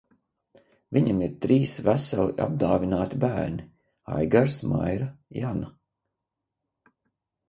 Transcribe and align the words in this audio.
Viņam 0.95 1.19
ir 1.25 1.33
trīs 1.41 1.73
veseli, 1.87 2.23
apdāvināti 2.45 3.19
bērni– 3.23 3.65
Aigars, 4.15 4.57
Maira, 4.71 5.11
Jana. 5.41 5.69